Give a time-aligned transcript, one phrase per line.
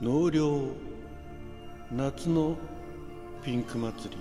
[0.00, 0.62] 納涼
[1.92, 2.56] 夏の
[3.44, 4.16] ピンク祭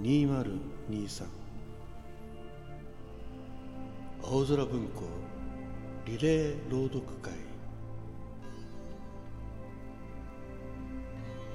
[0.00, 1.26] り2023
[4.24, 5.04] 青空文庫
[6.04, 7.32] リレー朗読会。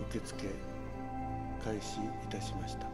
[0.09, 0.47] 受付
[1.65, 2.87] 開始いたしました。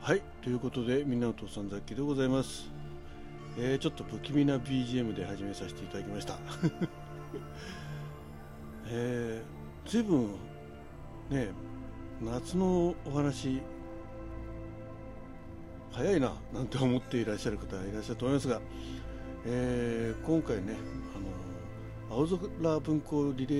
[0.00, 2.74] はいということで湊さんざっきでございます。
[3.56, 6.38] えー、ちょっと不気味な BGM で始めさせていただきました。
[8.86, 10.28] えー、随分
[11.30, 11.48] ね
[12.20, 13.62] 夏のお話
[15.92, 18.60] 早いななんて思っていらっしゃる方いらっしゃると思いますが、
[19.46, 20.74] えー、今回ね
[22.10, 23.54] あの青空文庫リレ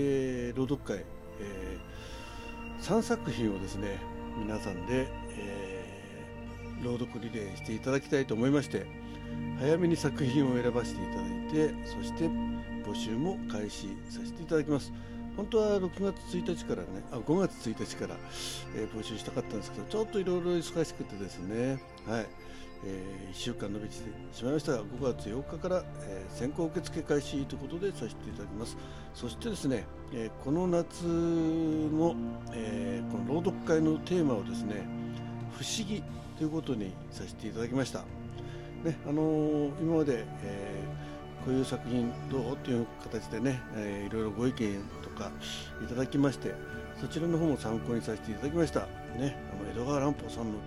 [0.51, 1.05] ー朗読会、
[1.41, 3.99] えー、3作品をですね
[4.39, 9.04] 皆さんで、えー、朗読リレーしていただきたいと思いまして
[9.59, 12.25] 早めに作品を選ばせていただいてそして
[12.85, 14.93] 募集も開始させていただきます。
[15.37, 18.17] 本当は6月1日からねあ5月1日から、
[18.77, 22.27] えー、募集したかったんですけどちょっといろいろ忙しくてですねはい、
[22.85, 23.95] えー、1週間延びて
[24.33, 28.77] しまいましたが5月8日から、えー、先行受付開始ということでさせていただきます。
[29.15, 32.15] そしてですね、えー、この夏の、
[32.53, 34.87] え、この朗読会のテーマをですね
[35.57, 36.03] 不思議
[36.37, 38.24] ということにさせていただきました。
[38.85, 42.53] ねあの、今まで、えー、こういう作品どう？
[42.53, 45.31] っていう形でね、えー、いろいろご意見とか
[45.83, 46.55] いただきまして
[47.01, 48.81] そちらの方も参考にさせていただきました。
[49.19, 50.59] ねあの江戸川乱歩さんの、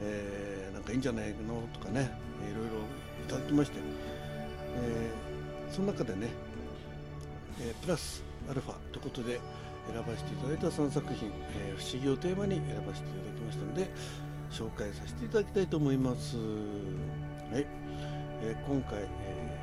[0.00, 1.62] えー、なんかいいんじゃないの？
[1.72, 2.10] とかね
[2.50, 3.78] いろいろいただきまして、
[4.76, 6.28] えー、その中でね、
[7.60, 9.40] えー、プラスアルファということで
[9.92, 13.90] 選ばせていただいた3作品、えー、不思議をテーマに選ばせていただきましたので
[14.50, 16.36] 紹介させていただきたいと思います。
[17.52, 17.66] はい、
[18.42, 19.58] えー、今回、え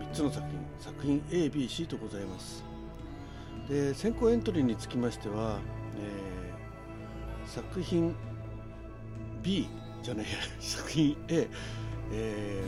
[0.00, 2.64] ー、3つの作品作品 ABC とございます。
[3.68, 5.58] で先行エントリーにつきましては、
[5.98, 8.14] えー、作品
[9.42, 9.68] B
[10.02, 10.26] じゃない
[10.60, 11.46] 作品 A、
[12.10, 12.64] え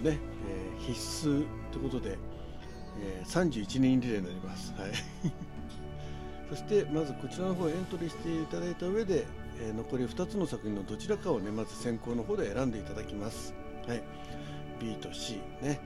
[0.00, 2.16] ー、ね、えー、必須ということで、
[2.98, 4.90] えー、31人リレーになります、はい、
[6.48, 9.26] そしてまずこちらの方エントリーしていただいた上で、
[9.60, 13.52] えー、残り2つの作品のどちらかをねまず先行の方で選んでいただきます。
[13.86, 14.02] はい、
[14.80, 15.80] B と C ね。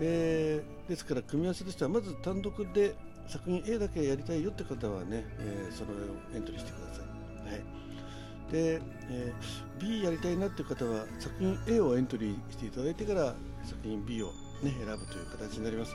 [0.00, 2.94] でですから組み合わせとしてはまず単独で
[3.26, 5.90] 作品 A だけやりたいよって方はね、えー、その
[6.34, 8.80] エントリーしてください、はい、で、
[9.10, 13.34] えー、B やりたいなっていう方は作品 A をエントリーしていただいてから
[13.64, 14.28] 作品 B を、
[14.62, 15.94] ね、選ぶという形になります、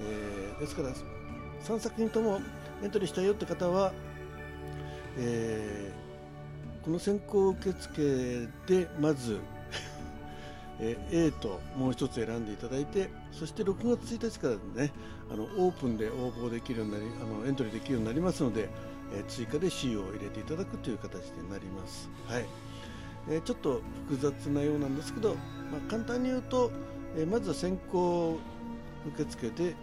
[0.00, 0.90] えー、ですから
[1.64, 2.40] 3作品とも
[2.84, 3.92] エントリーしたよって方は、
[5.18, 9.40] えー、この先行受付でまず
[10.80, 14.92] え A ともう一つ選んでいただいてそして6月1日からね
[15.30, 18.68] あのオープンで応募できるようになりあのエントリーできるようになりますので、
[19.14, 22.10] え追加で C を入れていただくという形になります。
[22.26, 22.46] はい
[23.28, 25.34] えーちょっと複雑なようなんですけど、
[25.70, 26.70] まあ、簡単に言うと、
[27.16, 28.38] えまずは先行
[29.14, 29.74] 受付で、え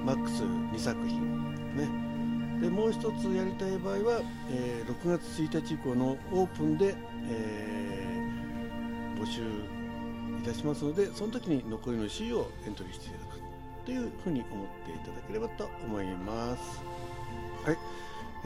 [0.00, 6.94] ー、マックス2作品ねでもう一つやりたい場合は、えー、6月1日以降のオープンで、
[7.28, 7.83] えー
[9.14, 13.40] 募集いたしますのでその時に残りの C をエントリーしていただく
[13.86, 16.82] というふうに思っていただければと思います。
[17.64, 17.78] はい、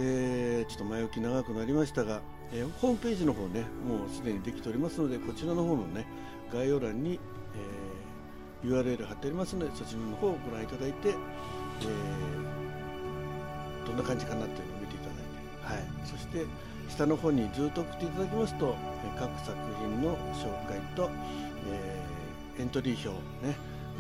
[0.01, 2.21] えー、ちょっと前置き長くなりましたが、
[2.53, 6.07] えー、ホームページの方ねもうすでにできておりますのでこちらの方のね
[6.53, 7.19] 概要欄に、
[8.63, 16.47] えー、URL 貼ってありますのでそちらの方をご覧いただいて、えー、どんな感じかなというのを見ていただいて、はい、そして
[16.89, 18.75] 下の方にずっと送っていただきますと
[19.19, 21.11] 各作品の紹介と、
[21.71, 23.57] えー、エントリー表ね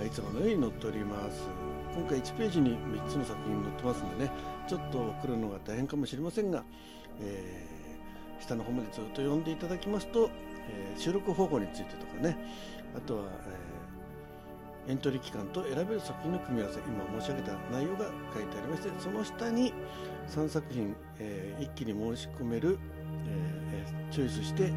[0.06, 1.68] いつものように載っております。
[1.98, 4.30] 今回1ページに3つの作品載ってますんでね
[4.68, 6.62] ちょっと送るのが大変かもしれませんが、
[7.20, 10.30] えー、下の方までずっと読んでいただきますと、
[10.70, 12.36] えー、収録方法についてとかね
[12.96, 13.77] あとは、えー、
[14.88, 19.74] エントリー期間と選べる作品の組み合わせ今申し上げた内容が書いてありましてその下に
[20.28, 22.78] 3作品、えー、一気に申し込める、
[23.26, 24.72] えー、チョイスして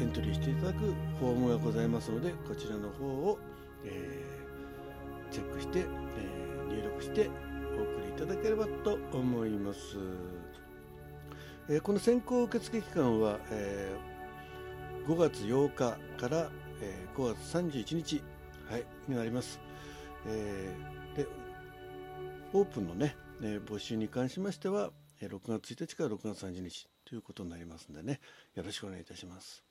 [0.00, 0.78] エントリーしていただく
[1.20, 3.38] フォームがございますのでこちらの方を、
[3.84, 7.30] えー、チェックして、えー、入力して
[7.78, 9.78] お送りいただければと思います、
[11.68, 13.94] えー、この先行受付期間は、え
[15.06, 15.76] 5月8日
[16.16, 16.48] から、
[16.80, 18.22] え5月31日、
[18.72, 19.60] はい、になります、
[20.26, 20.74] え
[21.14, 21.26] で
[22.54, 28.18] オープンのねえ募集に関しましては、え6月1日から6月30日ということになりますんでね
[28.54, 29.62] よろしくお願いいたします。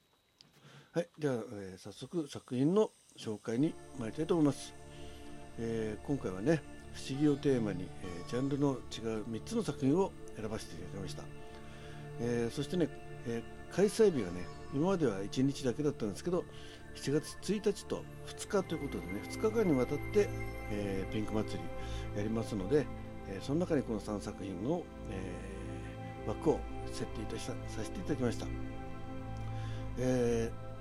[0.92, 4.71] はい、では、えー、早速作品の紹介に参りたいと思います。
[5.57, 6.62] えー、今回はね、
[6.94, 11.24] 不思議をテーマに、えー、ジャンルの違う3つの作品を選ばせていただきました。
[12.19, 12.88] えー、そしてね、
[13.25, 14.45] え開催日がね、
[14.75, 16.45] 今までは1日だけだったんですけど、
[16.96, 20.30] 7月1日と2日ということでね、2日間にわたって、
[20.72, 21.60] えピンク祭
[22.14, 22.86] りやりますので、
[23.28, 26.60] えその中にこの3作品の、え枠を
[26.92, 27.54] 設定いたしさ
[27.84, 28.46] せていただきました。
[29.98, 30.72] えー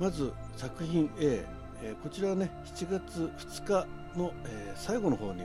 [0.00, 1.44] まず作品 A、
[1.82, 5.42] えー、こちらはね7月2日の、えー、最後の方に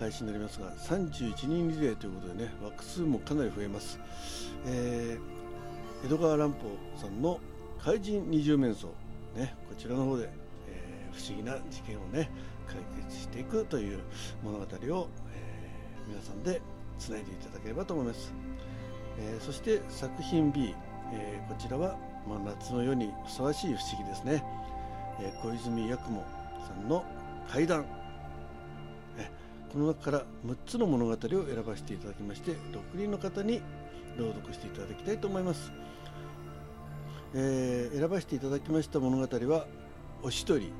[0.00, 4.00] 配信になりますが31人リレーということでね枠数もかなり増えます、
[4.66, 7.38] えー、江戸川乱歩さんの
[7.78, 8.92] 怪人二十面相
[9.34, 10.28] ねこちらの方で、
[10.68, 12.30] えー、不思議な事件をね
[12.66, 14.00] 解決していくという
[14.42, 14.98] 物語を、えー、
[16.08, 16.60] 皆さんで
[16.98, 18.32] つないでいただければと思います、
[19.18, 20.74] えー、そして作品 B、
[21.12, 21.96] え、こちらは
[22.26, 24.42] まあ、夏の夜にふさわしい不思議ですね、
[25.20, 26.24] え、小泉八雲
[26.66, 27.04] さんの
[27.50, 27.84] 怪談。
[29.74, 32.56] この中から6つの物語を選ばせていただきまして6
[32.94, 33.60] 人の方に
[34.16, 35.72] 朗読していただきたいと思います、
[37.36, 39.66] えー、選ばせていただきました物語は
[40.22, 40.72] おしどり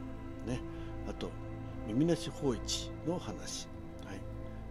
[0.47, 0.61] ね。
[1.09, 1.29] あと
[1.87, 3.69] 耳なし芳一の話、
[4.06, 4.21] はい、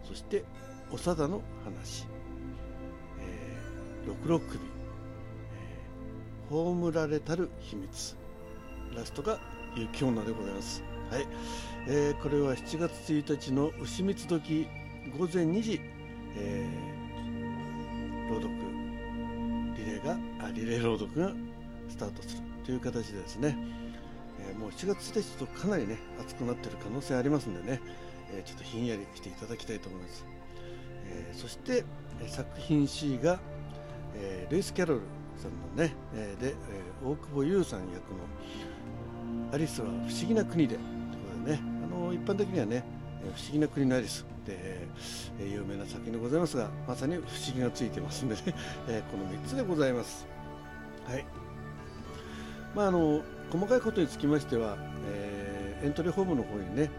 [0.04, 0.44] そして
[0.92, 2.08] 長田の話、
[3.20, 4.60] えー、六六首。
[6.50, 8.16] 葬られたる秘密。
[8.96, 9.40] ラストが
[9.76, 11.28] 雪女でございます、はい。
[11.88, 14.68] えー、これは7月1日の牛三時
[15.18, 15.82] 午前2時、
[16.38, 18.54] えー、朗読。
[19.76, 21.34] リレーがあリレー朗読が
[22.04, 23.58] タートするという形でですね、
[24.40, 27.82] えー、もう7月1日とかなりね暑くなっている可能性ありますんでね、
[28.32, 30.26] えー、ちょっとひんやりしていただきたいと思います、
[31.06, 31.84] えー、そして、
[32.28, 33.40] 作品 C が、
[34.16, 35.02] えレイス・キャロル
[35.38, 36.54] さんのね、え、で、え、
[37.04, 38.20] 大久保優さん役の
[39.52, 40.90] 「アリスは不思議な国で」というこ
[41.40, 42.84] とでねあの一般的にはね
[43.36, 48.42] 「不思議な国のアリス」で、えー、有名な作品でございますがまさに不思議がついてますんでね、
[48.88, 50.28] え、この3つでございます。
[51.06, 51.53] はい。
[52.75, 53.22] まああの
[53.52, 54.78] 細かいことにつきましては、
[55.08, 56.90] えー、エントリーフォームの方にね、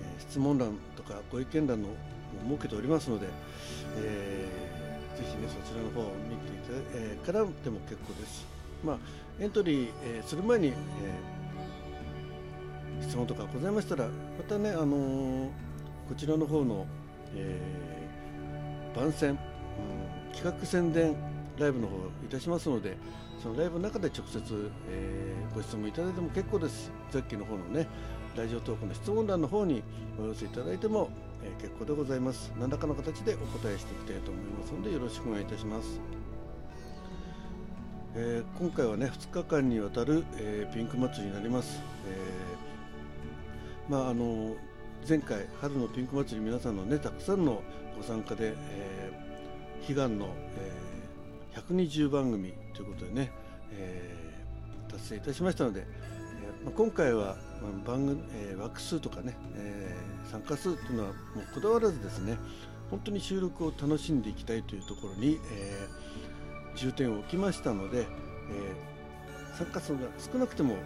[0.00, 1.88] えー、質問欄とかご意見欄の
[2.48, 3.26] 設けておりますので、
[3.98, 8.46] えー、ぜひねそちらの方を見ていただえー、からでも結構です。
[8.84, 8.98] まあ、
[9.40, 14.10] エントリー、えー、する前に、えー、質問とかございましたら、ま
[14.46, 15.48] たね、あのー、
[16.08, 16.86] こちらの方の、
[17.34, 19.38] えー、番宣、うん、
[20.32, 21.16] 企画宣伝
[21.58, 22.96] ライブの方いたしますので、
[23.46, 26.90] そのライブの中で直接、えー、ご質問いただいても結構です。
[27.12, 27.86] さっきの方のね、
[28.36, 29.84] ラジオトークの質問欄の方に
[30.18, 31.10] お寄せいただいても、
[31.44, 32.52] えー、結構でございます。
[32.58, 36.00] 何らかの形でお答えしていきたいと思いますので、よろしくお願いいたします。
[38.16, 44.56] えー、今回はね2日間にわたる、えー、ピンク祭りになります、えー、まああの
[45.06, 47.62] 前回春のピンク祭り皆さんのねたくさんの
[47.94, 50.72] ご参加で、えー、悲願の、え、
[51.70, 53.32] 120番組ということでね、
[53.72, 57.36] えー、達成いたしましたので、えーまあ、今回は、
[57.86, 62.36] 番組、えー、枠数とかね、えー、参加数というのはもうこだわらずですね
[62.90, 66.06] 本当に収録を楽しんでいきたいというところに、えー
[66.76, 70.78] 重点を置きましたので、えー、参加数が少なくてももう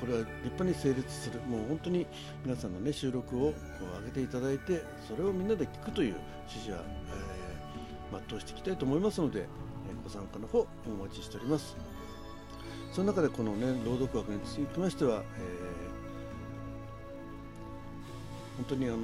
[0.00, 2.06] これは立派に成立するもう本当に
[2.44, 3.54] 皆さんの、ね、収録をこ
[3.98, 6.16] う上げていただいてそれをみんなで聞くという
[6.48, 6.78] 指示は、
[8.12, 9.46] えー、全うしていきたいと思いますので、
[10.02, 11.76] ご参加の方お待ちしております
[12.92, 18.02] その中でこの、ね、朗読枠につきましては、えー、
[18.56, 18.98] 本当にあの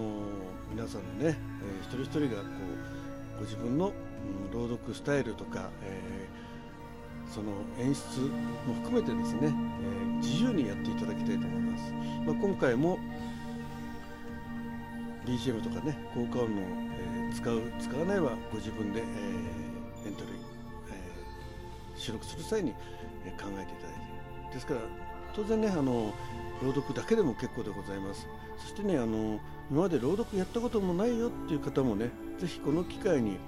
[0.71, 2.49] 皆さんのね、えー、一人一人がこ
[3.37, 3.93] うご自分の
[4.53, 8.21] 朗読スタイルとか、えー、その演出
[8.67, 11.93] も含めてですね、えー、自由にやっていただきたいと思います。
[12.27, 12.99] まあ、今回も
[15.27, 19.05] BGM とかね効果音の、えー、使う使わないはご自分で、え、
[20.07, 20.35] エントリ、ー、
[22.01, 22.79] 収録する際に、考
[23.29, 23.67] えていただい
[24.49, 24.81] てですから
[25.35, 26.13] 当然ねあの
[26.63, 28.27] 朗読だけでも結構でございます。
[28.59, 29.41] そしてねあの
[29.71, 33.39] 今まで朗読やったこともないよっていう方もねぜひこの機会に、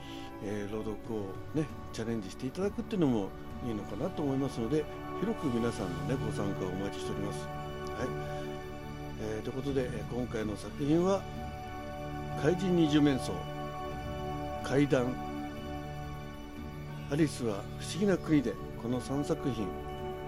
[0.44, 3.28] えー、朗読をねチャレンジしていただくっていうのも
[3.66, 4.84] いいのかなと思いますので
[5.20, 7.40] 広く皆さんのねご参加をお待ちしております。
[7.40, 8.32] はい。
[9.24, 11.22] えー、ということで、今回の作品は
[12.42, 13.32] 「怪人二十面相」
[14.64, 15.14] 「怪談」
[17.12, 19.66] 「アリスは不思議な国で」この3作品、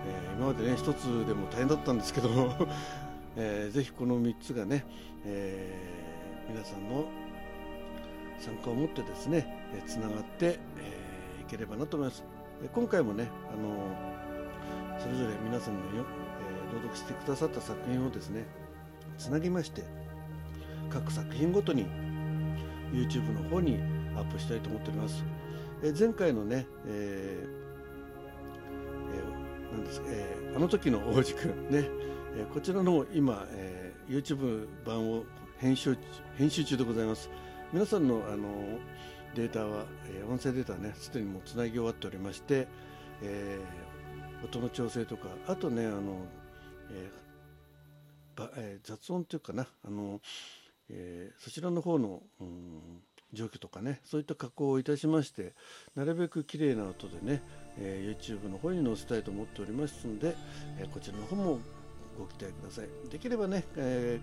[0.07, 2.55] えー、今までね一つでも大変だったんですけども
[3.37, 4.85] えー、ぜひこの3つがね、
[5.25, 7.07] えー、皆さんの
[8.39, 12.23] 参加を持ってですねつながって、え、いければなと思います。
[12.73, 16.05] 今回もねあのそれぞれ皆さんのよ、
[16.71, 18.45] え、朗読してくださった作品をですね
[19.19, 19.83] つなぎまして
[20.91, 21.87] 各作品ごとに
[22.93, 23.79] YouTube の方に
[24.17, 25.25] アップしたいと思っております、
[25.83, 27.65] え、前回のね、えー
[29.15, 31.89] えー、なんですえー、あの時の王子くんね、
[32.37, 35.25] えー、こちらの今、えー、YouTube 版を
[35.59, 35.97] 編集
[36.37, 37.31] 編集中でございます。
[37.73, 38.79] 皆さんのあの
[39.35, 42.69] データは、えー、音声データはねすでにもうつなぎ終わっておりまして、
[43.23, 46.27] えー、音の調整とかあとねあの、
[46.91, 50.21] えーばえー、雑音というかなあの、
[50.89, 52.94] えー、そちらの方の、うん、
[53.35, 55.53] 状況とかねそういった加工をいたしまして
[55.95, 57.43] なるべく綺麗な音でね、
[57.79, 60.37] えー、YouTube の方に載せたいと思っておりますので、
[60.79, 61.59] えー、こちらの方も
[62.19, 62.89] ご期待ください。
[63.11, 64.21] できればね、え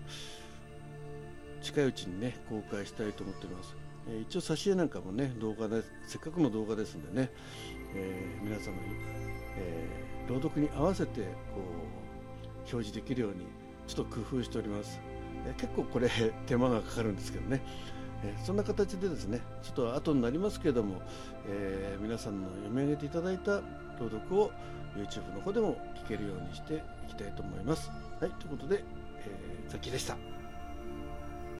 [1.60, 3.76] ー、近いうちにね公開したいと思っております。
[4.08, 7.30] え一応挿絵なんかもね動画でせっかくの動画ですんでね、
[7.94, 8.78] え、皆様に、
[9.56, 9.86] え、
[10.28, 13.46] 朗読に合わせてこう表示できるように
[13.86, 14.98] ちょっと工夫しております、
[15.46, 16.08] え、結構これ
[16.46, 17.62] 手間がかかるんですけどね、
[18.44, 21.00] そんな形でですねちょっと後になりますけれども、
[21.48, 23.60] え皆さんの読み上げていただいた
[23.98, 24.50] 朗読を
[24.96, 27.90] YouTube の方でも聞けるようにしていきたいと思います。
[28.20, 28.84] はいということで、
[29.18, 30.31] えー、ザキーでした。